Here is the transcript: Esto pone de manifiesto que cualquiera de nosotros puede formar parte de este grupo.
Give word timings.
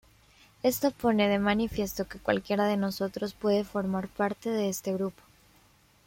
Esto 0.63 0.89
pone 0.89 1.29
de 1.29 1.37
manifiesto 1.37 2.07
que 2.07 2.17
cualquiera 2.17 2.65
de 2.65 2.75
nosotros 2.75 3.35
puede 3.35 3.63
formar 3.63 4.07
parte 4.07 4.49
de 4.49 4.67
este 4.67 4.93
grupo. 4.93 5.21